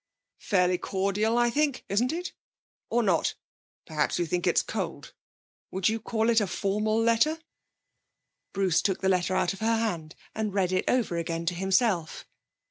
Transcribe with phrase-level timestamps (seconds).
[0.39, 2.33] Fairly cordial, I think, isn't it?
[2.89, 3.35] Or not?
[3.85, 5.13] Perhaps you think it cold.
[5.69, 7.37] Would you call it a formal letter?'
[8.51, 12.25] Bruce took the letter out of her hand and read it over again to himself.